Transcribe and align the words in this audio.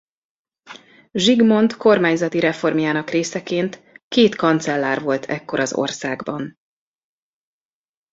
Zsigmond 1.13 1.75
kormányzati 1.77 2.39
reformjának 2.39 3.09
részeként 3.09 3.81
két 4.07 4.35
kancellár 4.35 5.01
volt 5.01 5.25
ekkor 5.25 5.59
az 5.59 5.73
országban. 5.73 6.59